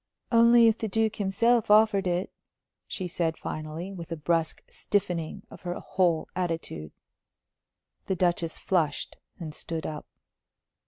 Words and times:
"Only 0.31 0.67
if 0.67 0.79
the 0.79 0.87
Duke 0.87 1.17
himself 1.17 1.69
offered 1.69 2.07
it," 2.07 2.31
she 2.87 3.07
said, 3.07 3.37
finally, 3.37 3.91
with 3.93 4.11
a 4.11 4.15
brusque 4.15 4.63
stiffening 4.67 5.43
of 5.51 5.61
her 5.61 5.75
whole 5.75 6.27
attitude. 6.35 6.91
The 8.07 8.15
Duchess 8.15 8.57
flushed 8.57 9.17
and 9.39 9.53
stood 9.53 9.85
up. 9.85 10.07